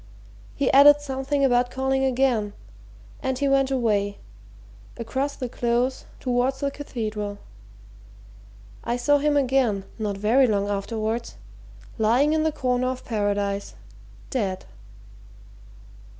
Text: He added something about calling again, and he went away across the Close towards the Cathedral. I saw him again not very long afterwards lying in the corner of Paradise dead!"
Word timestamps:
He 0.55 0.71
added 0.71 0.99
something 0.99 1.45
about 1.45 1.69
calling 1.69 2.03
again, 2.03 2.53
and 3.21 3.37
he 3.37 3.47
went 3.47 3.69
away 3.69 4.17
across 4.97 5.35
the 5.35 5.47
Close 5.47 6.05
towards 6.19 6.59
the 6.61 6.71
Cathedral. 6.71 7.37
I 8.83 8.97
saw 8.97 9.19
him 9.19 9.37
again 9.37 9.85
not 9.99 10.17
very 10.17 10.47
long 10.47 10.67
afterwards 10.67 11.35
lying 11.99 12.33
in 12.33 12.41
the 12.41 12.51
corner 12.51 12.87
of 12.87 13.05
Paradise 13.05 13.75
dead!" 14.31 14.65